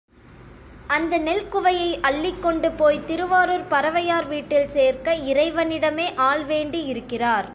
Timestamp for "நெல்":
1.17-1.45